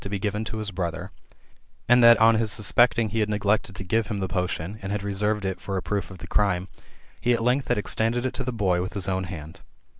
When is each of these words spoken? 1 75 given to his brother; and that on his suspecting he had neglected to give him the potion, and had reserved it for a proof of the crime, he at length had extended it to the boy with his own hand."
1 0.01 0.05
75 0.05 0.21
given 0.23 0.43
to 0.45 0.57
his 0.57 0.71
brother; 0.71 1.11
and 1.87 2.03
that 2.03 2.17
on 2.17 2.33
his 2.33 2.51
suspecting 2.51 3.09
he 3.09 3.19
had 3.19 3.29
neglected 3.29 3.75
to 3.75 3.83
give 3.83 4.07
him 4.07 4.19
the 4.19 4.27
potion, 4.27 4.79
and 4.81 4.91
had 4.91 5.03
reserved 5.03 5.45
it 5.45 5.61
for 5.61 5.77
a 5.77 5.81
proof 5.83 6.09
of 6.09 6.17
the 6.17 6.25
crime, 6.25 6.67
he 7.21 7.33
at 7.33 7.43
length 7.43 7.67
had 7.67 7.77
extended 7.77 8.25
it 8.25 8.33
to 8.33 8.43
the 8.43 8.51
boy 8.51 8.81
with 8.81 8.93
his 8.93 9.07
own 9.07 9.25
hand." 9.25 9.61